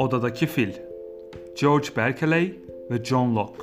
Odadaki 0.00 0.46
Fil 0.46 0.72
George 1.60 1.88
Berkeley 1.96 2.54
ve 2.90 3.04
John 3.04 3.36
Locke 3.36 3.62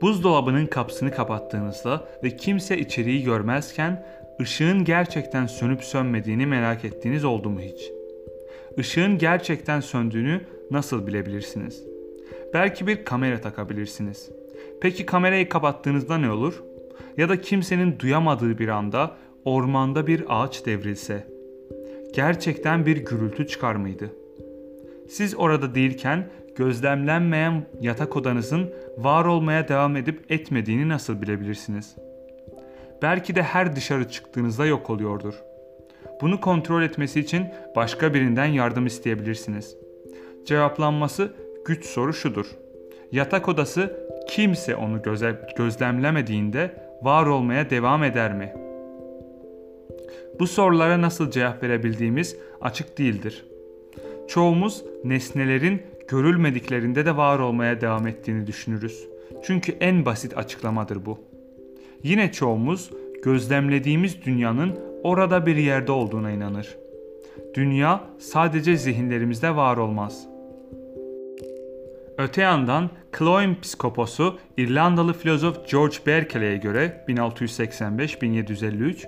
Buzdolabının 0.00 0.66
kapısını 0.66 1.10
kapattığınızda 1.10 2.08
ve 2.24 2.36
kimse 2.36 2.78
içeriği 2.78 3.24
görmezken 3.24 4.06
ışığın 4.40 4.84
gerçekten 4.84 5.46
sönüp 5.46 5.84
sönmediğini 5.84 6.46
merak 6.46 6.84
ettiğiniz 6.84 7.24
oldu 7.24 7.50
mu 7.50 7.60
hiç? 7.60 7.90
Işığın 8.76 9.18
gerçekten 9.18 9.80
söndüğünü 9.80 10.40
nasıl 10.70 11.06
bilebilirsiniz? 11.06 11.82
Belki 12.54 12.86
bir 12.86 13.04
kamera 13.04 13.40
takabilirsiniz. 13.40 14.30
Peki 14.80 15.06
kamerayı 15.06 15.48
kapattığınızda 15.48 16.18
ne 16.18 16.30
olur? 16.30 16.62
Ya 17.16 17.28
da 17.28 17.40
kimsenin 17.40 17.98
duyamadığı 17.98 18.58
bir 18.58 18.68
anda 18.68 19.16
ormanda 19.44 20.06
bir 20.06 20.24
ağaç 20.28 20.66
devrilse 20.66 21.26
gerçekten 22.14 22.86
bir 22.86 22.96
gürültü 22.96 23.46
çıkar 23.46 23.74
mıydı? 23.74 24.21
Siz 25.08 25.34
orada 25.34 25.74
değilken 25.74 26.28
gözlemlenmeyen 26.56 27.66
yatak 27.80 28.16
odanızın 28.16 28.70
var 28.98 29.24
olmaya 29.24 29.68
devam 29.68 29.96
edip 29.96 30.32
etmediğini 30.32 30.88
nasıl 30.88 31.22
bilebilirsiniz? 31.22 31.96
Belki 33.02 33.34
de 33.34 33.42
her 33.42 33.76
dışarı 33.76 34.08
çıktığınızda 34.08 34.66
yok 34.66 34.90
oluyordur. 34.90 35.34
Bunu 36.20 36.40
kontrol 36.40 36.82
etmesi 36.82 37.20
için 37.20 37.46
başka 37.76 38.14
birinden 38.14 38.46
yardım 38.46 38.86
isteyebilirsiniz. 38.86 39.76
Cevaplanması 40.46 41.32
güç 41.64 41.86
soru 41.86 42.12
şudur. 42.12 42.46
Yatak 43.12 43.48
odası 43.48 43.96
kimse 44.28 44.76
onu 44.76 45.02
göze, 45.02 45.40
gözlemlemediğinde 45.56 46.70
var 47.02 47.26
olmaya 47.26 47.70
devam 47.70 48.04
eder 48.04 48.34
mi? 48.34 48.52
Bu 50.40 50.46
sorulara 50.46 51.02
nasıl 51.02 51.30
cevap 51.30 51.62
verebildiğimiz 51.62 52.36
açık 52.60 52.98
değildir. 52.98 53.44
Çoğumuz 54.28 54.84
nesnelerin 55.04 55.82
görülmediklerinde 56.08 57.06
de 57.06 57.16
var 57.16 57.38
olmaya 57.38 57.80
devam 57.80 58.06
ettiğini 58.06 58.46
düşünürüz. 58.46 59.08
Çünkü 59.42 59.72
en 59.80 60.04
basit 60.04 60.38
açıklamadır 60.38 61.06
bu. 61.06 61.18
Yine 62.02 62.32
çoğumuz 62.32 62.90
gözlemlediğimiz 63.24 64.24
dünyanın 64.24 64.78
orada 65.02 65.46
bir 65.46 65.56
yerde 65.56 65.92
olduğuna 65.92 66.30
inanır. 66.30 66.76
Dünya 67.54 68.00
sadece 68.18 68.76
zihinlerimizde 68.76 69.56
var 69.56 69.76
olmaz. 69.76 70.26
Öte 72.18 72.42
yandan 72.42 72.90
Cloyne 73.18 73.60
psikoposu 73.62 74.38
İrlandalı 74.56 75.12
filozof 75.12 75.70
George 75.70 75.96
Berkeley'e 76.06 76.56
göre 76.56 77.04
1685-1753 77.08 79.06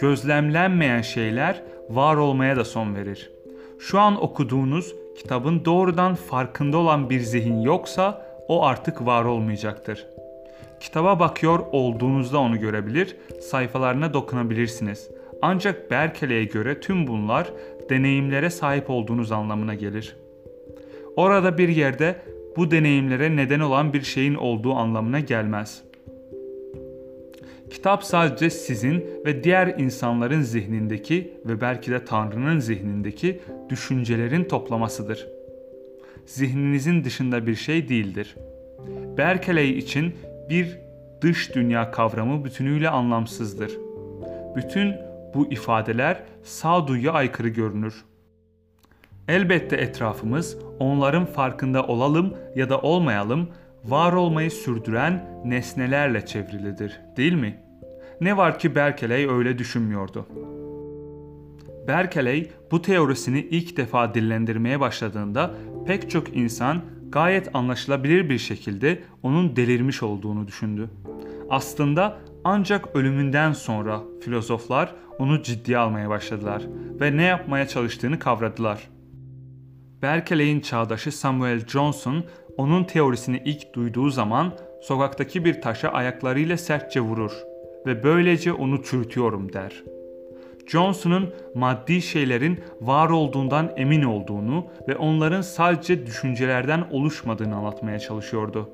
gözlemlenmeyen 0.00 1.02
şeyler 1.02 1.62
var 1.90 2.16
olmaya 2.16 2.56
da 2.56 2.64
son 2.64 2.94
verir. 2.94 3.33
Şu 3.90 4.00
an 4.00 4.22
okuduğunuz 4.22 4.94
kitabın 5.16 5.64
doğrudan 5.64 6.14
farkında 6.14 6.76
olan 6.76 7.10
bir 7.10 7.20
zihin 7.20 7.60
yoksa 7.60 8.26
o 8.48 8.64
artık 8.64 9.06
var 9.06 9.24
olmayacaktır. 9.24 10.06
Kitaba 10.80 11.20
bakıyor 11.20 11.58
olduğunuzda 11.72 12.38
onu 12.38 12.60
görebilir, 12.60 13.16
sayfalarına 13.40 14.14
dokunabilirsiniz. 14.14 15.10
Ancak 15.42 15.90
Berkeley'e 15.90 16.44
göre 16.44 16.80
tüm 16.80 17.06
bunlar 17.06 17.52
deneyimlere 17.90 18.50
sahip 18.50 18.90
olduğunuz 18.90 19.32
anlamına 19.32 19.74
gelir. 19.74 20.16
Orada 21.16 21.58
bir 21.58 21.68
yerde 21.68 22.16
bu 22.56 22.70
deneyimlere 22.70 23.36
neden 23.36 23.60
olan 23.60 23.92
bir 23.92 24.02
şeyin 24.02 24.34
olduğu 24.34 24.74
anlamına 24.74 25.20
gelmez. 25.20 25.82
Kitap 27.74 28.04
sadece 28.04 28.50
sizin 28.50 29.04
ve 29.26 29.44
diğer 29.44 29.66
insanların 29.66 30.42
zihnindeki 30.42 31.32
ve 31.46 31.60
belki 31.60 31.90
de 31.90 32.04
Tanrı'nın 32.04 32.58
zihnindeki 32.58 33.40
düşüncelerin 33.68 34.44
toplamasıdır. 34.44 35.28
Zihninizin 36.26 37.04
dışında 37.04 37.46
bir 37.46 37.54
şey 37.54 37.88
değildir. 37.88 38.36
Berkeley 39.18 39.78
için 39.78 40.14
bir 40.50 40.78
dış 41.20 41.54
dünya 41.54 41.90
kavramı 41.90 42.44
bütünüyle 42.44 42.88
anlamsızdır. 42.88 43.72
Bütün 44.56 44.94
bu 45.34 45.52
ifadeler 45.52 46.22
sağduyuya 46.42 47.12
aykırı 47.12 47.48
görünür. 47.48 48.04
Elbette 49.28 49.76
etrafımız 49.76 50.58
onların 50.78 51.26
farkında 51.26 51.86
olalım 51.86 52.34
ya 52.56 52.70
da 52.70 52.80
olmayalım 52.80 53.48
var 53.84 54.12
olmayı 54.12 54.50
sürdüren 54.50 55.40
nesnelerle 55.44 56.26
çevrilidir, 56.26 57.00
değil 57.16 57.32
mi? 57.32 57.63
Ne 58.24 58.36
var 58.36 58.58
ki 58.58 58.74
Berkeley 58.74 59.28
öyle 59.28 59.58
düşünmüyordu. 59.58 60.26
Berkeley 61.88 62.50
bu 62.70 62.82
teorisini 62.82 63.40
ilk 63.40 63.76
defa 63.76 64.14
dillendirmeye 64.14 64.80
başladığında 64.80 65.54
pek 65.86 66.10
çok 66.10 66.36
insan 66.36 66.82
gayet 67.08 67.54
anlaşılabilir 67.54 68.28
bir 68.28 68.38
şekilde 68.38 69.02
onun 69.22 69.56
delirmiş 69.56 70.02
olduğunu 70.02 70.46
düşündü. 70.46 70.90
Aslında 71.50 72.18
ancak 72.44 72.96
ölümünden 72.96 73.52
sonra 73.52 74.00
filozoflar 74.20 74.94
onu 75.18 75.42
ciddiye 75.42 75.78
almaya 75.78 76.08
başladılar 76.08 76.62
ve 77.00 77.16
ne 77.16 77.22
yapmaya 77.22 77.68
çalıştığını 77.68 78.18
kavradılar. 78.18 78.88
Berkeley'in 80.02 80.60
çağdaşı 80.60 81.12
Samuel 81.12 81.66
Johnson 81.66 82.24
onun 82.56 82.84
teorisini 82.84 83.42
ilk 83.44 83.74
duyduğu 83.74 84.10
zaman 84.10 84.52
sokaktaki 84.82 85.44
bir 85.44 85.62
taşa 85.62 85.88
ayaklarıyla 85.88 86.56
sertçe 86.56 87.00
vurur 87.00 87.53
ve 87.86 88.02
böylece 88.02 88.52
onu 88.52 88.82
çürütüyorum 88.82 89.52
der. 89.52 89.84
Johnson'un 90.66 91.34
maddi 91.54 92.02
şeylerin 92.02 92.60
var 92.80 93.10
olduğundan 93.10 93.72
emin 93.76 94.02
olduğunu 94.02 94.66
ve 94.88 94.96
onların 94.96 95.40
sadece 95.40 96.06
düşüncelerden 96.06 96.84
oluşmadığını 96.90 97.56
anlatmaya 97.56 97.98
çalışıyordu. 97.98 98.68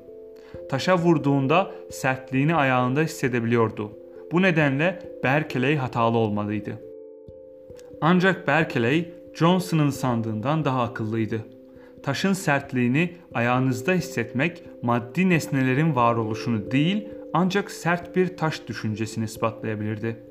Taşa 0.69 0.97
vurduğunda 0.97 1.71
sertliğini 1.89 2.55
ayağında 2.55 3.01
hissedebiliyordu. 3.01 3.91
Bu 4.31 4.41
nedenle 4.41 4.99
Berkeley 5.23 5.75
hatalı 5.75 6.17
olmalıydı. 6.17 6.71
Ancak 8.01 8.47
Berkeley 8.47 9.13
Johnson'ın 9.33 9.89
sandığından 9.89 10.65
daha 10.65 10.83
akıllıydı. 10.83 11.45
Taşın 12.03 12.33
sertliğini 12.33 13.13
ayağınızda 13.33 13.93
hissetmek 13.93 14.63
maddi 14.81 15.29
nesnelerin 15.29 15.95
varoluşunu 15.95 16.71
değil 16.71 17.09
ancak 17.33 17.71
sert 17.71 18.15
bir 18.15 18.37
taş 18.37 18.67
düşüncesini 18.67 19.25
ispatlayabilirdi. 19.25 20.23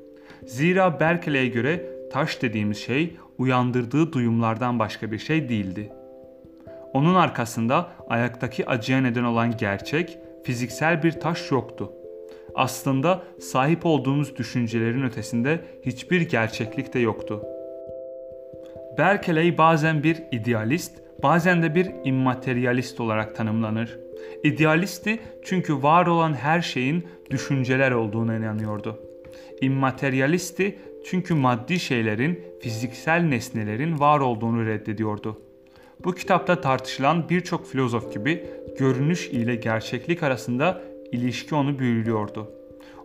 Zira 0.45 0.99
Berkeley'e 0.99 1.47
göre 1.47 1.85
taş 2.11 2.41
dediğimiz 2.41 2.77
şey 2.77 3.15
uyandırdığı 3.37 4.13
duyumlardan 4.13 4.79
başka 4.79 5.11
bir 5.11 5.17
şey 5.19 5.49
değildi. 5.49 5.91
Onun 6.93 7.15
arkasında 7.15 7.91
ayaktaki 8.09 8.69
acıya 8.69 9.01
neden 9.01 9.23
olan 9.23 9.57
gerçek, 9.57 10.17
fiziksel 10.43 11.03
bir 11.03 11.11
taş 11.11 11.51
yoktu. 11.51 11.91
Aslında 12.55 13.23
sahip 13.39 13.85
olduğumuz 13.85 14.37
düşüncelerin 14.37 15.03
ötesinde 15.03 15.59
hiçbir 15.85 16.21
gerçeklik 16.21 16.93
de 16.93 16.99
yoktu. 16.99 17.43
Berkeley 18.97 19.57
bazen 19.57 20.03
bir 20.03 20.23
idealist, 20.31 20.99
bazen 21.23 21.63
de 21.63 21.75
bir 21.75 21.91
immateryalist 22.05 22.99
olarak 22.99 23.35
tanımlanır. 23.35 23.99
İdealisti 24.43 25.19
çünkü 25.43 25.83
var 25.83 26.07
olan 26.07 26.33
her 26.33 26.61
şeyin 26.61 27.07
düşünceler 27.29 27.91
olduğuna 27.91 28.35
inanıyordu. 28.35 28.99
İmmateryalisti 29.61 30.77
çünkü 31.05 31.33
maddi 31.33 31.79
şeylerin, 31.79 32.43
fiziksel 32.61 33.21
nesnelerin 33.21 33.99
var 33.99 34.19
olduğunu 34.19 34.65
reddediyordu. 34.65 35.41
Bu 36.03 36.15
kitapta 36.15 36.61
tartışılan 36.61 37.29
birçok 37.29 37.67
filozof 37.67 38.13
gibi 38.13 38.45
görünüş 38.79 39.27
ile 39.27 39.55
gerçeklik 39.55 40.23
arasında 40.23 40.81
ilişki 41.11 41.55
onu 41.55 41.79
büyülüyordu. 41.79 42.51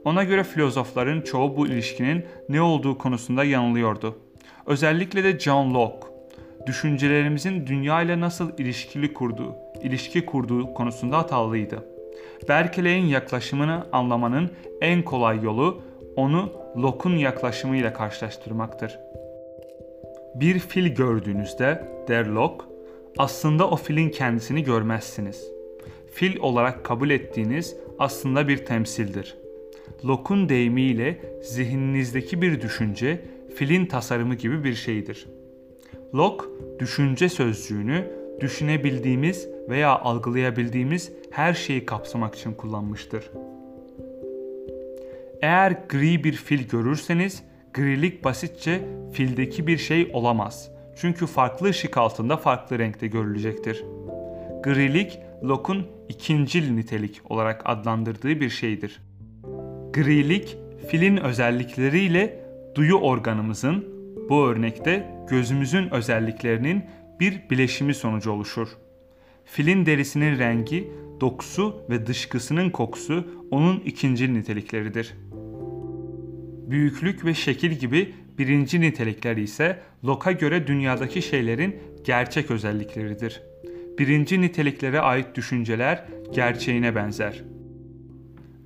Ona 0.04 0.24
göre 0.24 0.44
filozofların 0.44 1.20
çoğu 1.20 1.56
bu 1.56 1.66
ilişkinin 1.66 2.24
ne 2.48 2.60
olduğu 2.60 2.98
konusunda 2.98 3.44
yanılıyordu. 3.44 4.18
Özellikle 4.66 5.24
de 5.24 5.38
John 5.38 5.74
Locke, 5.74 6.06
düşüncelerimizin 6.66 7.66
dünya 7.66 8.02
ile 8.02 8.20
nasıl 8.20 8.58
ilişkili 8.58 9.12
kurduğu, 9.12 9.54
ilişki 9.86 10.26
kurduğu 10.26 10.74
konusunda 10.74 11.18
hatalıydı. 11.18 11.84
Berkeley'in 12.48 13.06
yaklaşımını 13.06 13.86
anlamanın 13.92 14.50
en 14.80 15.02
kolay 15.02 15.42
yolu 15.42 15.82
onu 16.16 16.52
Locke'un 16.76 17.16
yaklaşımıyla 17.16 17.92
karşılaştırmaktır. 17.92 18.98
Bir 20.34 20.58
fil 20.58 20.86
gördüğünüzde, 20.88 21.88
der 22.08 22.26
Locke, 22.26 22.64
aslında 23.18 23.70
o 23.70 23.76
filin 23.76 24.10
kendisini 24.10 24.64
görmezsiniz. 24.64 25.50
Fil 26.12 26.40
olarak 26.40 26.84
kabul 26.84 27.10
ettiğiniz 27.10 27.76
aslında 27.98 28.48
bir 28.48 28.64
temsildir. 28.64 29.36
Locke'un 30.04 30.48
deyimiyle 30.48 31.20
zihninizdeki 31.42 32.42
bir 32.42 32.60
düşünce 32.60 33.20
filin 33.54 33.86
tasarımı 33.86 34.34
gibi 34.34 34.64
bir 34.64 34.74
şeydir. 34.74 35.26
Locke, 36.14 36.44
düşünce 36.78 37.28
sözcüğünü 37.28 38.04
düşünebildiğimiz 38.40 39.48
veya 39.68 39.98
algılayabildiğimiz 39.98 41.12
her 41.30 41.54
şeyi 41.54 41.86
kapsamak 41.86 42.34
için 42.34 42.52
kullanmıştır. 42.52 43.30
Eğer 45.42 45.76
gri 45.88 46.24
bir 46.24 46.32
fil 46.32 46.68
görürseniz, 46.68 47.42
grilik 47.74 48.24
basitçe 48.24 48.80
fildeki 49.12 49.66
bir 49.66 49.78
şey 49.78 50.10
olamaz. 50.12 50.70
Çünkü 50.96 51.26
farklı 51.26 51.68
ışık 51.68 51.96
altında 51.96 52.36
farklı 52.36 52.78
renkte 52.78 53.06
görülecektir. 53.06 53.84
Grilik, 54.62 55.18
Locke'un 55.44 55.86
ikincil 56.08 56.70
nitelik 56.70 57.30
olarak 57.30 57.62
adlandırdığı 57.64 58.40
bir 58.40 58.50
şeydir. 58.50 59.02
Grilik, 59.92 60.56
filin 60.88 61.16
özellikleriyle 61.16 62.44
duyu 62.74 62.94
organımızın, 62.96 63.84
bu 64.28 64.46
örnekte 64.46 65.06
gözümüzün 65.30 65.90
özelliklerinin 65.90 66.84
bir 67.20 67.50
bileşimi 67.50 67.94
sonucu 67.94 68.30
oluşur. 68.30 68.68
Filin 69.46 69.86
derisinin 69.86 70.38
rengi, 70.38 70.90
dokusu 71.20 71.76
ve 71.90 72.06
dışkısının 72.06 72.70
kokusu 72.70 73.26
onun 73.50 73.80
ikinci 73.80 74.34
nitelikleridir. 74.34 75.14
Büyüklük 76.70 77.24
ve 77.24 77.34
şekil 77.34 77.70
gibi 77.70 78.14
birinci 78.38 78.80
nitelikler 78.80 79.36
ise 79.36 79.78
Locke'a 80.04 80.32
göre 80.32 80.66
dünyadaki 80.66 81.22
şeylerin 81.22 81.76
gerçek 82.04 82.50
özellikleridir. 82.50 83.42
Birinci 83.98 84.40
niteliklere 84.40 85.00
ait 85.00 85.34
düşünceler 85.34 86.04
gerçeğine 86.34 86.94
benzer. 86.94 87.44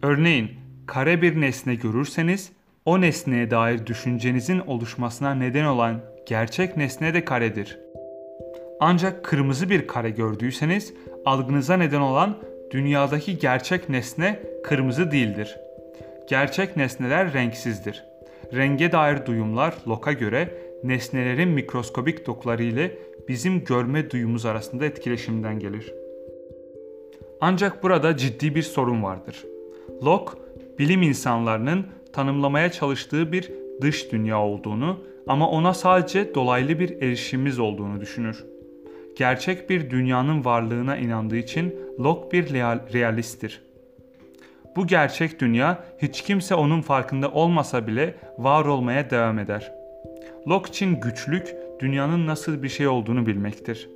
Örneğin 0.02 0.50
kare 0.86 1.22
bir 1.22 1.40
nesne 1.40 1.74
görürseniz 1.74 2.52
o 2.84 3.00
nesneye 3.00 3.50
dair 3.50 3.86
düşüncenizin 3.86 4.58
oluşmasına 4.58 5.34
neden 5.34 5.64
olan 5.64 6.00
gerçek 6.28 6.76
nesne 6.76 7.14
de 7.14 7.24
karedir. 7.24 7.78
Ancak 8.80 9.24
kırmızı 9.24 9.70
bir 9.70 9.86
kare 9.86 10.10
gördüyseniz 10.10 10.94
algınıza 11.24 11.76
neden 11.76 12.00
olan 12.00 12.38
dünyadaki 12.70 13.38
gerçek 13.38 13.88
nesne 13.88 14.42
kırmızı 14.64 15.10
değildir. 15.10 15.56
Gerçek 16.28 16.76
nesneler 16.76 17.32
renksizdir. 17.32 18.04
Renge 18.54 18.92
dair 18.92 19.26
duyumlar 19.26 19.74
Locke'a 19.88 20.12
göre 20.12 20.54
nesnelerin 20.84 21.48
mikroskobik 21.48 22.26
dokuları 22.26 22.62
ile 22.62 22.98
bizim 23.28 23.64
görme 23.64 24.10
duyumuz 24.10 24.46
arasında 24.46 24.84
etkileşimden 24.84 25.58
gelir. 25.58 25.94
Ancak 27.40 27.82
burada 27.82 28.16
ciddi 28.16 28.54
bir 28.54 28.62
sorun 28.62 29.02
vardır. 29.02 29.44
Locke, 30.04 30.38
bilim 30.78 31.02
insanlarının 31.02 31.86
tanımlamaya 32.12 32.72
çalıştığı 32.72 33.32
bir 33.32 33.52
dış 33.80 34.12
dünya 34.12 34.40
olduğunu 34.40 34.98
ama 35.26 35.50
ona 35.50 35.74
sadece 35.74 36.34
dolaylı 36.34 36.78
bir 36.78 37.02
erişimimiz 37.02 37.58
olduğunu 37.58 38.00
düşünür. 38.00 38.44
Gerçek 39.20 39.70
bir 39.70 39.90
dünyanın 39.90 40.44
varlığına 40.44 40.96
inandığı 40.96 41.36
için 41.36 41.76
Locke 41.98 42.32
bir 42.32 42.54
realisttir. 42.94 43.62
Bu 44.76 44.86
gerçek 44.86 45.40
dünya 45.40 45.84
hiç 46.02 46.22
kimse 46.22 46.54
onun 46.54 46.80
farkında 46.80 47.30
olmasa 47.30 47.86
bile 47.86 48.14
var 48.38 48.64
olmaya 48.64 49.10
devam 49.10 49.38
eder. 49.38 49.72
Locke 50.48 50.68
için 50.68 51.00
güçlük 51.00 51.54
dünyanın 51.80 52.26
nasıl 52.26 52.62
bir 52.62 52.68
şey 52.68 52.88
olduğunu 52.88 53.26
bilmektir. 53.26 53.88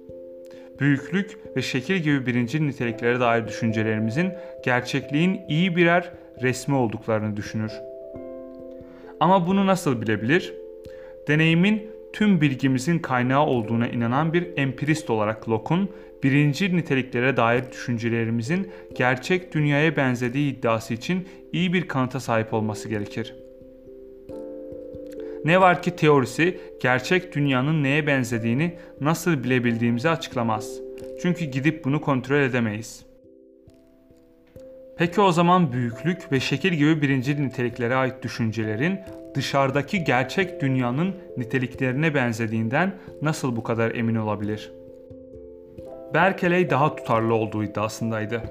Büyüklük 0.80 1.38
ve 1.56 1.62
şekil 1.62 1.96
gibi 1.96 2.26
birinci 2.26 2.66
niteliklere 2.66 3.20
dair 3.20 3.48
düşüncelerimizin 3.48 4.32
gerçekliğin 4.64 5.40
iyi 5.48 5.76
birer 5.76 6.10
resmi 6.42 6.74
olduklarını 6.74 7.36
düşünür. 7.36 7.72
Ama 9.20 9.46
bunu 9.46 9.66
nasıl 9.66 10.02
bilebilir? 10.02 10.54
Deneyimin 11.28 11.93
tüm 12.14 12.40
bilgimizin 12.40 12.98
kaynağı 12.98 13.46
olduğuna 13.46 13.88
inanan 13.88 14.32
bir 14.32 14.48
empirist 14.56 15.10
olarak 15.10 15.48
Locke'un 15.48 15.90
birinci 16.22 16.76
niteliklere 16.76 17.36
dair 17.36 17.64
düşüncelerimizin 17.72 18.70
gerçek 18.94 19.54
dünyaya 19.54 19.96
benzediği 19.96 20.52
iddiası 20.52 20.94
için 20.94 21.28
iyi 21.52 21.72
bir 21.72 21.88
kanıta 21.88 22.20
sahip 22.20 22.54
olması 22.54 22.88
gerekir. 22.88 23.34
Ne 25.44 25.60
var 25.60 25.82
ki 25.82 25.96
teorisi 25.96 26.60
gerçek 26.80 27.34
dünyanın 27.34 27.82
neye 27.82 28.06
benzediğini 28.06 28.74
nasıl 29.00 29.44
bilebildiğimizi 29.44 30.10
açıklamaz. 30.10 30.80
Çünkü 31.22 31.44
gidip 31.44 31.84
bunu 31.84 32.00
kontrol 32.00 32.40
edemeyiz. 32.40 33.13
Peki 34.96 35.20
o 35.20 35.32
zaman 35.32 35.72
büyüklük 35.72 36.32
ve 36.32 36.40
şekil 36.40 36.72
gibi 36.72 37.02
birinci 37.02 37.42
niteliklere 37.42 37.94
ait 37.94 38.22
düşüncelerin 38.22 39.00
dışarıdaki 39.34 40.04
gerçek 40.04 40.60
dünyanın 40.60 41.14
niteliklerine 41.36 42.14
benzediğinden 42.14 42.94
nasıl 43.22 43.56
bu 43.56 43.62
kadar 43.62 43.94
emin 43.94 44.14
olabilir? 44.14 44.72
Berkeley 46.14 46.70
daha 46.70 46.96
tutarlı 46.96 47.34
olduğu 47.34 47.64
iddiasındaydı. 47.64 48.42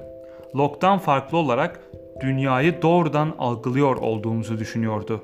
Locke'dan 0.56 1.00
farklı 1.00 1.38
olarak 1.38 1.80
dünyayı 2.22 2.81
doğrudan 2.81 3.36
algılıyor 3.39 3.96
olduğumuzu 3.96 4.60
düşünüyordu. 4.60 5.24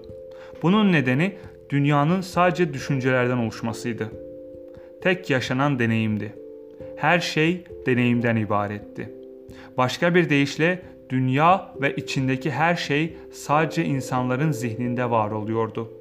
Bunun 0.63 0.91
nedeni 0.91 1.35
dünyanın 1.69 2.21
sadece 2.21 2.73
düşüncelerden 2.73 3.37
oluşmasıydı. 3.37 4.11
Tek 5.01 5.29
yaşanan 5.29 5.79
deneyimdi. 5.79 6.33
Her 6.97 7.19
şey 7.19 7.63
deneyimden 7.85 8.35
ibaretti. 8.35 9.13
Başka 9.77 10.15
bir 10.15 10.29
deyişle 10.29 10.81
dünya 11.09 11.75
ve 11.81 11.95
içindeki 11.95 12.51
her 12.51 12.75
şey 12.75 13.17
sadece 13.31 13.85
insanların 13.85 14.51
zihninde 14.51 15.09
var 15.09 15.31
oluyordu. 15.31 15.93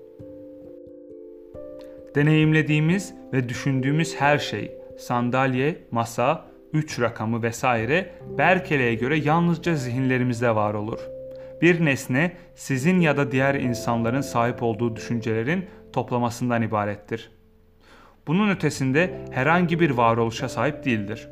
Deneyimlediğimiz 2.15 3.15
ve 3.33 3.49
düşündüğümüz 3.49 4.17
her 4.17 4.39
şey, 4.39 4.73
sandalye, 4.99 5.77
masa, 5.91 6.45
üç 6.73 7.01
rakamı 7.01 7.43
vesaire 7.43 8.11
Berkeley'e 8.39 8.95
göre 8.95 9.19
yalnızca 9.19 9.75
zihinlerimizde 9.75 10.55
var 10.55 10.75
olur. 10.75 10.99
Bir 11.63 11.85
nesne 11.85 12.33
sizin 12.55 13.01
ya 13.01 13.17
da 13.17 13.33
diğer 13.33 13.55
insanların 13.55 14.21
sahip 14.21 14.63
olduğu 14.63 14.97
düşüncelerin 14.97 15.65
toplamasından 15.93 16.63
ibarettir. 16.63 17.31
Bunun 18.27 18.51
ötesinde 18.51 19.11
herhangi 19.31 19.81
bir 19.81 19.91
varoluşa 19.91 20.49
sahip 20.49 20.85
değildir. 20.85 21.29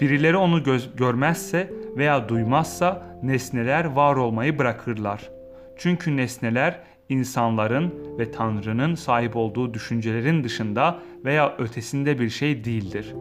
Birileri 0.00 0.36
onu 0.36 0.62
göz 0.62 0.96
görmezse 0.96 1.70
veya 1.96 2.28
duymazsa 2.28 3.02
nesneler 3.22 3.84
var 3.84 4.16
olmayı 4.16 4.58
bırakırlar. 4.58 5.30
Çünkü 5.76 6.16
nesneler 6.16 6.80
insanların 7.08 7.94
ve 8.18 8.30
Tanrı'nın 8.30 8.94
sahip 8.94 9.36
olduğu 9.36 9.74
düşüncelerin 9.74 10.44
dışında 10.44 10.98
veya 11.24 11.56
ötesinde 11.58 12.18
bir 12.18 12.30
şey 12.30 12.64
değildir. 12.64 13.14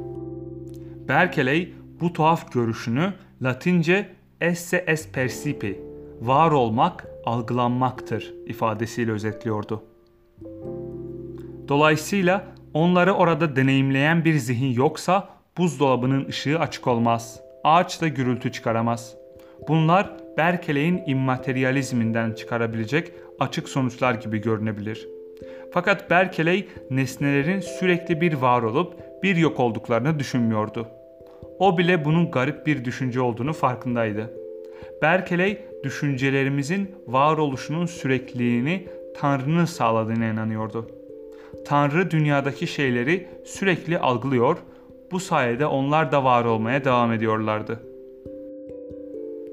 Berkeley 1.08 1.74
bu 2.02 2.14
tuhaf 2.14 2.52
görüşünü 2.52 3.14
Latince 3.42 4.10
esse 4.42 4.84
es 4.88 5.12
percipi, 5.12 5.82
var 6.22 6.52
olmak, 6.52 7.08
algılanmaktır 7.26 8.34
ifadesiyle 8.46 9.12
özetliyordu. 9.12 9.84
Dolayısıyla 11.68 12.46
onları 12.74 13.14
orada 13.14 13.56
deneyimleyen 13.56 14.26
bir 14.26 14.34
zihin 14.34 14.74
yoksa 14.74 15.30
buzdolabının 15.58 16.26
ışığı 16.26 16.60
açık 16.60 16.88
olmaz. 16.88 17.45
Ağaç 17.66 18.02
da 18.02 18.08
gürültü 18.08 18.52
çıkaramaz. 18.52 19.16
Bunlar 19.68 20.18
Berkeley'in 20.38 21.04
immaterializminden 21.08 22.32
çıkarabilecek 22.32 23.12
açık 23.40 23.70
sonuçlar 23.70 24.14
gibi 24.14 24.42
görünebilir. 24.42 25.08
Fakat 25.74 26.10
Berkeley 26.10 26.68
nesnelerin 26.90 27.60
sürekli 27.60 28.22
bir 28.22 28.34
var 28.34 28.64
olup 28.64 28.94
bir 29.24 29.36
yok 29.36 29.60
olduklarını 29.60 30.20
düşünmüyordu. 30.20 30.88
O 31.60 31.78
bile 31.78 32.06
bunun 32.06 32.32
garip 32.32 32.68
bir 32.68 32.86
düşünce 32.86 33.22
olduğunu 33.22 33.54
farkındaydı. 33.54 34.34
Berkeley 35.02 35.62
düşüncelerimizin 35.84 36.96
varoluşunun 37.08 37.86
sürekliliğini 37.86 38.88
Tanrı'nın 39.18 39.66
sağladığına 39.66 40.26
inanıyordu. 40.26 40.90
Tanrı 41.66 42.12
dünyadaki 42.12 42.68
şeyleri 42.68 43.28
sürekli 43.46 44.00
algılıyor, 44.00 44.58
bu 45.12 45.20
sayede 45.20 45.66
onlar 45.66 46.12
da 46.12 46.24
var 46.24 46.46
olmaya 46.46 46.86
devam 46.86 47.14
ediyorlardı. 47.14 47.80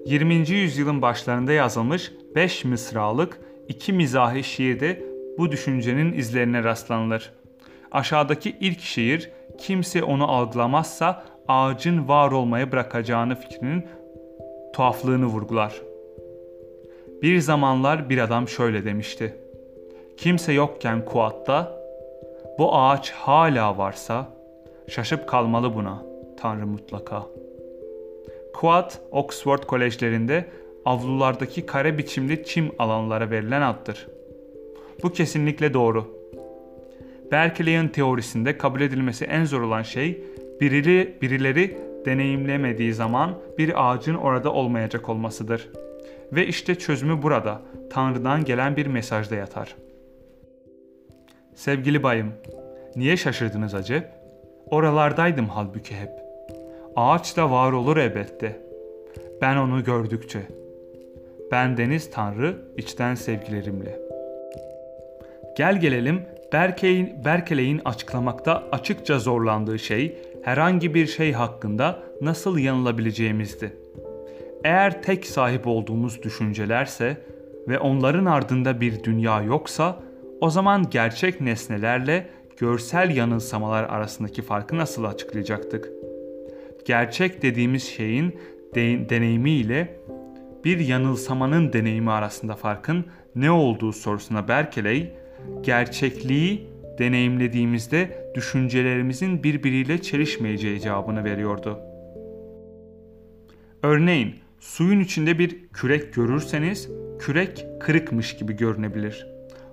20. 0.07 0.35
yüzyılın 0.35 1.03
başlarında 1.03 1.53
yazılmış 1.53 2.13
5 2.35 2.65
mısralık 2.65 3.41
iki 3.69 3.93
mizahi 3.93 4.45
şiirde 4.45 5.03
bu 5.39 5.53
düşüncenin 5.53 6.13
izlerine 6.13 6.65
rastlanılır. 6.65 7.33
Aşağıdaki 7.93 8.57
ilk 8.61 8.81
şiir 8.81 9.31
kimse 9.59 10.03
onu 10.03 10.31
algılamazsa 10.31 11.25
ağacın 11.49 12.09
var 12.09 12.33
olmaya 12.33 12.73
bırakacağını 12.73 13.35
fikrinin 13.35 13.87
tuhaflığını 14.73 15.27
vurgular. 15.27 15.83
Bir 17.23 17.39
zamanlar 17.39 18.11
bir 18.11 18.19
adam 18.19 18.49
şöyle 18.49 18.85
demişti. 18.85 19.37
Kimse 20.17 20.53
yokken 20.53 21.05
Kuat'ta 21.05 21.83
bu 22.59 22.77
ağaç 22.77 23.11
hala 23.11 23.79
varsa 23.79 24.29
şaşıp 24.89 25.29
kalmalı 25.29 25.75
buna 25.75 26.03
Tanrı 26.37 26.67
mutlaka. 26.67 27.27
Kuat, 28.55 29.01
Oxford 29.11 29.63
kolejlerinde 29.63 30.45
avlulardaki 30.85 31.67
kare 31.67 31.99
biçimli 31.99 32.45
çim 32.45 32.71
alanlara 32.79 33.31
verilen 33.31 33.63
addır. 33.63 34.09
Bu 35.03 35.13
kesinlikle 35.13 35.75
doğru. 35.75 36.23
Berkeley'in 37.33 37.89
teorisinde 37.89 38.59
kabul 38.59 38.81
edilmesi 38.81 39.25
en 39.25 39.45
zor 39.45 39.61
olan 39.61 39.83
şey 39.83 40.25
birileri, 40.61 41.19
birileri 41.23 41.79
deneyimlemediği 42.07 42.95
zaman 42.95 43.39
bir 43.59 43.91
ağacın 43.91 44.15
orada 44.15 44.53
olmayacak 44.53 45.09
olmasıdır. 45.09 45.71
Ve 46.33 46.47
işte 46.47 46.75
çözümü 46.75 47.23
burada, 47.23 47.63
Tanrı'dan 47.91 48.45
gelen 48.45 48.77
bir 48.77 48.87
mesajda 48.87 49.35
yatar. 49.35 49.77
Sevgili 51.55 52.03
bayım, 52.03 52.33
Niye 52.97 53.17
şaşırdınız 53.17 53.75
acep? 53.75 54.22
Oralardaydım 54.73 55.49
halbuki 55.49 55.95
hep. 55.97 56.11
Ağaç 56.97 57.37
da 57.37 57.51
var 57.51 57.73
olur 57.73 57.97
elbette. 57.97 58.61
Ben 59.41 59.57
onu 59.57 59.85
gördükçe. 59.85 60.43
Ben 61.51 61.77
Deniz 61.77 62.11
Tanrı 62.11 62.57
içten 62.77 63.15
sevgilerimle. 63.15 63.99
Gel 65.57 65.81
gelelim 65.81 66.23
Berkeley'in, 66.53 67.25
Berkeley'in 67.25 67.81
açıklamakta 67.85 68.63
açıkça 68.73 69.19
zorlandığı 69.19 69.79
şey 69.79 70.19
herhangi 70.43 70.95
bir 70.95 71.07
şey 71.07 71.33
hakkında 71.33 71.99
nasıl 72.21 72.59
yanılabileceğimizdi. 72.59 73.77
Eğer 74.65 75.03
tek 75.03 75.27
sahip 75.27 75.67
olduğumuz 75.67 76.23
düşüncelerse 76.23 77.17
ve 77.69 77.79
onların 77.79 78.25
ardında 78.25 78.81
bir 78.81 79.05
dünya 79.05 79.43
yoksa 79.43 79.97
o 80.41 80.51
zaman 80.51 80.91
gerçek 80.91 81.41
nesnelerle 81.41 82.27
görsel 82.57 83.17
yanılsamalar 83.17 83.85
arasındaki 83.85 84.43
farkı 84.43 84.77
nasıl 84.77 85.05
açıklayacaktık? 85.05 85.89
Gerçek 86.85 87.43
dediğimiz 87.43 87.83
şeyin 87.83 88.39
de- 88.75 89.09
deneyimi 89.09 89.51
ile 89.51 89.97
bir 90.65 90.79
yanılsamanın 90.79 91.73
deneyimi 91.73 92.11
arasında 92.11 92.55
farkın 92.55 93.07
ne 93.35 93.51
olduğu 93.51 93.93
sorusuna 93.93 94.49
Berkeley, 94.49 95.13
gerçekliği 95.63 96.67
deneyimlediğimizde 96.99 98.33
düşüncelerimizin 98.35 99.43
birbiriyle 99.43 100.03
çelişmeyeceği 100.03 100.81
cevabını 100.81 101.25
veriyordu. 101.25 101.79
Örneğin 103.83 104.35
suyun 104.61 105.01
içinde 105.01 105.39
bir 105.39 105.69
kürek 105.69 106.15
görürseniz 106.15 106.89
kürek 107.19 107.67
kırıkmış 107.81 108.37
gibi 108.37 108.57
görünebilir. 108.57 109.27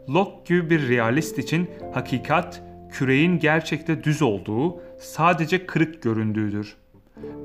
Locke 0.09 0.55
gibi 0.55 0.69
bir 0.69 0.89
realist 0.89 1.39
için 1.39 1.69
hakikat 1.93 2.63
küreğin 2.91 3.39
gerçekte 3.39 4.03
düz 4.03 4.21
olduğu, 4.21 4.81
sadece 4.99 5.65
kırık 5.65 6.01
göründüğüdür. 6.01 6.75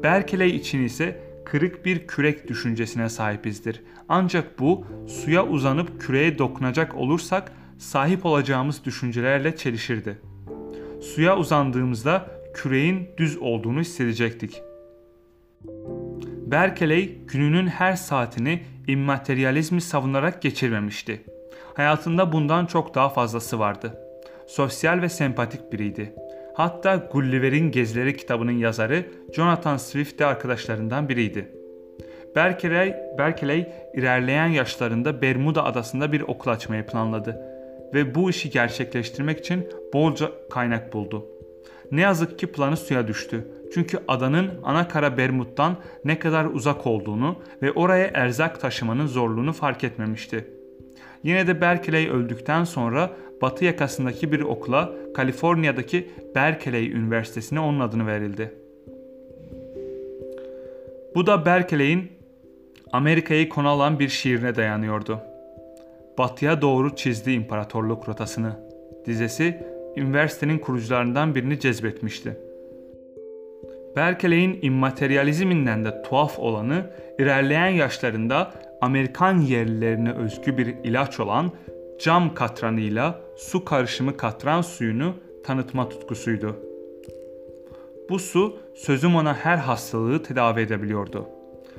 Berkeley 0.02 0.56
için 0.56 0.82
ise 0.84 1.20
kırık 1.44 1.84
bir 1.84 2.06
kürek 2.06 2.48
düşüncesine 2.48 3.08
sahipizdir. 3.08 3.82
Ancak 4.08 4.58
bu 4.58 4.86
suya 5.08 5.46
uzanıp 5.46 6.00
küreğe 6.00 6.38
dokunacak 6.38 6.94
olursak 6.94 7.52
sahip 7.78 8.26
olacağımız 8.26 8.84
düşüncelerle 8.84 9.56
çelişirdi. 9.56 10.18
Suya 11.00 11.38
uzandığımızda 11.38 12.26
küreğin 12.54 13.08
düz 13.16 13.38
olduğunu 13.38 13.80
hissedecektik. 13.80 14.62
Berkeley 16.46 17.18
gününün 17.26 17.66
her 17.66 17.96
saatini 17.96 18.62
immateryalizmi 18.88 19.80
savunarak 19.80 20.42
geçirmemişti. 20.42 21.24
Hayatında 21.74 22.32
bundan 22.32 22.66
çok 22.66 22.94
daha 22.94 23.08
fazlası 23.08 23.58
vardı. 23.58 24.03
Sosyal 24.46 25.02
ve 25.02 25.08
sempatik 25.08 25.72
biriydi. 25.72 26.12
Hatta 26.54 26.96
Gulliver'in 27.12 27.70
Gezileri 27.70 28.16
kitabının 28.16 28.58
yazarı 28.58 29.04
Jonathan 29.32 29.76
Swift 29.76 30.18
de 30.18 30.26
arkadaşlarından 30.26 31.08
biriydi. 31.08 31.48
Berkeley, 32.36 32.94
Berkeley 33.18 33.68
ilerleyen 33.94 34.46
yaşlarında 34.46 35.22
Bermuda 35.22 35.64
adasında 35.64 36.12
bir 36.12 36.20
okul 36.20 36.50
açmayı 36.50 36.86
planladı 36.86 37.40
ve 37.94 38.14
bu 38.14 38.30
işi 38.30 38.50
gerçekleştirmek 38.50 39.38
için 39.38 39.68
bolca 39.92 40.30
kaynak 40.50 40.92
buldu. 40.92 41.26
Ne 41.92 42.00
yazık 42.00 42.38
ki 42.38 42.46
planı 42.46 42.76
suya 42.76 43.08
düştü. 43.08 43.48
Çünkü 43.74 43.98
adanın 44.08 44.50
ana 44.62 44.88
kara 44.88 45.18
Bermud'dan 45.18 45.76
ne 46.04 46.18
kadar 46.18 46.44
uzak 46.44 46.86
olduğunu 46.86 47.36
ve 47.62 47.72
oraya 47.72 48.06
erzak 48.06 48.60
taşımanın 48.60 49.06
zorluğunu 49.06 49.52
fark 49.52 49.84
etmemişti. 49.84 50.50
Yine 51.22 51.46
de 51.46 51.60
Berkeley 51.60 52.08
öldükten 52.10 52.64
sonra 52.64 53.10
batı 53.42 53.64
yakasındaki 53.64 54.32
bir 54.32 54.40
okula 54.40 54.92
Kaliforniya'daki 55.14 56.10
Berkeley 56.34 56.92
Üniversitesi'ne 56.92 57.60
onun 57.60 57.80
adını 57.80 58.06
verildi. 58.06 58.54
Bu 61.14 61.26
da 61.26 61.46
Berkeley'in 61.46 62.12
Amerika'yı 62.92 63.48
konu 63.48 63.68
alan 63.68 63.98
bir 63.98 64.08
şiirine 64.08 64.54
dayanıyordu. 64.54 65.20
Batıya 66.18 66.62
doğru 66.62 66.96
çizdi 66.96 67.32
imparatorluk 67.32 68.08
rotasını. 68.08 68.52
Dizesi 69.06 69.66
üniversitenin 69.96 70.58
kurucularından 70.58 71.34
birini 71.34 71.60
cezbetmişti. 71.60 72.36
Berkeley'in 73.96 74.58
immateryalizminden 74.62 75.84
de 75.84 76.02
tuhaf 76.02 76.38
olanı 76.38 76.90
ilerleyen 77.18 77.68
yaşlarında 77.68 78.52
Amerikan 78.80 79.38
yerlilerine 79.38 80.12
özgü 80.12 80.58
bir 80.58 80.66
ilaç 80.66 81.20
olan 81.20 81.52
cam 81.98 82.34
katranıyla 82.34 83.20
su 83.36 83.64
karışımı 83.64 84.16
katran 84.16 84.62
suyunu 84.62 85.14
tanıtma 85.44 85.88
tutkusuydu. 85.88 86.56
Bu 88.10 88.18
su 88.18 88.56
sözüm 88.74 89.16
ona 89.16 89.34
her 89.34 89.56
hastalığı 89.56 90.22
tedavi 90.22 90.60
edebiliyordu. 90.60 91.28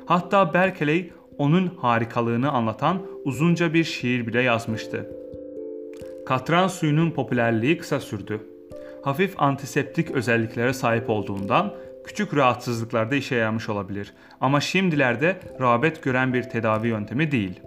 Hatta 0.05 0.53
Berkeley 0.53 1.12
onun 1.38 1.67
harikalığını 1.67 2.51
anlatan 2.51 3.01
uzunca 3.24 3.74
bir 3.74 3.83
şiir 3.83 4.27
bile 4.27 4.41
yazmıştı. 4.41 5.09
Katran 6.25 6.67
suyunun 6.67 7.12
popülerliği 7.12 7.77
kısa 7.77 8.00
sürdü. 8.00 8.41
Hafif 9.03 9.41
antiseptik 9.41 10.12
özelliklere 10.12 10.74
sahip 10.74 11.09
olduğundan 11.09 11.74
küçük 12.05 12.35
rahatsızlıklarda 12.35 13.15
işe 13.15 13.35
yaramış 13.35 13.69
olabilir 13.69 14.13
ama 14.41 14.62
şimdilerde 14.62 15.39
rağbet 15.62 16.03
gören 16.03 16.33
bir 16.33 16.43
tedavi 16.43 16.88
yöntemi 16.88 17.31
değil. 17.31 17.59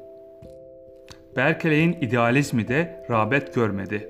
Berkeley'in 1.36 1.92
idealizmi 1.92 2.68
de 2.68 3.04
rağbet 3.10 3.54
görmedi. 3.54 4.08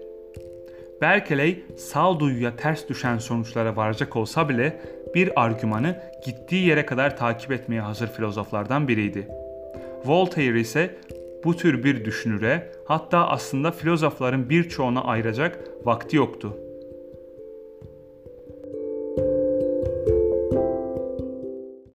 Berkeley 1.00 1.64
sağduyuya 1.76 2.56
ters 2.56 2.88
düşen 2.88 3.18
sonuçlara 3.18 3.76
varacak 3.76 4.16
olsa 4.16 4.48
bile 4.48 4.80
bir 5.14 5.42
argümanı 5.44 6.02
gittiği 6.24 6.66
yere 6.66 6.86
kadar 6.86 7.16
takip 7.16 7.52
etmeye 7.52 7.80
hazır 7.80 8.08
filozoflardan 8.08 8.88
biriydi. 8.88 9.28
Voltaire 10.04 10.60
ise 10.60 10.96
bu 11.44 11.56
tür 11.56 11.84
bir 11.84 12.04
düşünüre 12.04 12.72
hatta 12.84 13.28
aslında 13.28 13.70
filozofların 13.70 14.50
birçoğuna 14.50 15.04
ayıracak 15.04 15.58
vakti 15.84 16.16
yoktu. 16.16 16.56